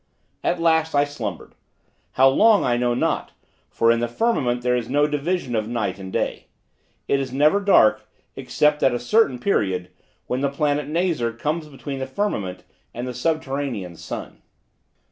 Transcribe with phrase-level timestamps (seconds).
[0.43, 1.53] At last I slumbered.
[2.13, 3.33] How long I know not,
[3.69, 6.47] for in the firmament there is no division of night and day.
[7.07, 9.91] It is never dark, except at a certain period,
[10.25, 12.63] when the planet Nazar comes between the firmament
[12.95, 14.41] and the subterranean sun.